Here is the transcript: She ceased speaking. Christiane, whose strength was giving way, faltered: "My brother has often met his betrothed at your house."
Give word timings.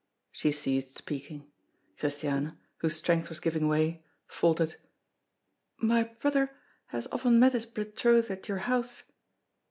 She 0.31 0.51
ceased 0.51 0.97
speaking. 0.97 1.45
Christiane, 1.99 2.57
whose 2.77 2.95
strength 2.95 3.29
was 3.29 3.39
giving 3.39 3.67
way, 3.67 4.03
faltered: 4.27 4.77
"My 5.77 6.05
brother 6.05 6.49
has 6.87 7.07
often 7.11 7.37
met 7.37 7.53
his 7.53 7.67
betrothed 7.67 8.31
at 8.31 8.47
your 8.47 8.57
house." 8.65 9.03